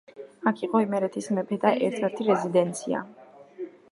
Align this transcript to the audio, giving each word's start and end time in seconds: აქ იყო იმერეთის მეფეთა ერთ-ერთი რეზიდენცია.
აქ 0.51 0.61
იყო 0.67 0.79
იმერეთის 0.85 1.27
მეფეთა 1.39 1.75
ერთ-ერთი 1.89 2.27
რეზიდენცია. 2.31 3.05